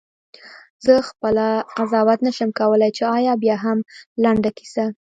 زه 0.85 0.93
خپله 1.09 1.47
قضاوت 1.77 2.19
نه 2.25 2.31
شم 2.37 2.49
کولای 2.59 2.91
چې 2.97 3.03
آیا 3.17 3.33
بیاهم 3.43 3.77
لنډه 4.23 4.51
کیسه؟… 4.57 4.85